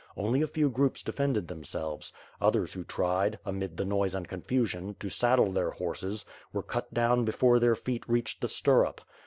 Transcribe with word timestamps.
Only 0.17 0.41
a 0.41 0.47
few 0.47 0.71
groups 0.71 1.03
defended 1.03 1.47
themselves. 1.47 2.11
Others 2.41 2.73
who 2.73 2.83
tried, 2.83 3.37
amid 3.45 3.77
the 3.77 3.85
noise 3.85 4.15
and 4.15 4.27
confusion, 4.27 4.95
to 4.99 5.09
saddle 5.09 5.51
their 5.51 5.69
horses, 5.69 6.25
were 6.51 6.63
cut 6.63 6.91
down 6.91 7.23
before 7.23 7.59
their 7.59 7.75
feet 7.75 8.05
reached 8.09 8.41
the 8.41 8.47
stirrup. 8.47 9.01